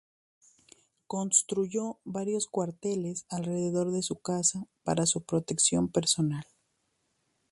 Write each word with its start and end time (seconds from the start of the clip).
Construyó 1.05 1.99
varios 2.05 2.47
cuarteles 2.47 3.27
alrededor 3.29 3.91
de 3.91 4.01
su 4.01 4.15
casa 4.15 4.65
para 4.83 5.05
su 5.05 5.21
protección 5.21 5.89
personal. 5.89 6.47